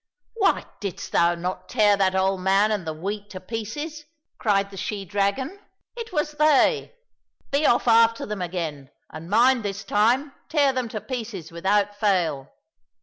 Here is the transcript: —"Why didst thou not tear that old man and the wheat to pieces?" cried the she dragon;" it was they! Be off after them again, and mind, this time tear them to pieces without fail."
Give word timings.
—"Why 0.33 0.65
didst 0.79 1.11
thou 1.11 1.35
not 1.35 1.69
tear 1.69 1.95
that 1.95 2.15
old 2.15 2.41
man 2.41 2.71
and 2.71 2.87
the 2.87 2.91
wheat 2.93 3.29
to 3.29 3.39
pieces?" 3.39 4.05
cried 4.39 4.71
the 4.71 4.75
she 4.75 5.05
dragon;" 5.05 5.59
it 5.95 6.11
was 6.11 6.31
they! 6.31 6.95
Be 7.51 7.67
off 7.67 7.87
after 7.87 8.25
them 8.25 8.41
again, 8.41 8.89
and 9.11 9.29
mind, 9.29 9.61
this 9.61 9.83
time 9.83 10.33
tear 10.49 10.73
them 10.73 10.89
to 10.89 11.01
pieces 11.01 11.51
without 11.51 11.99
fail." 11.99 12.51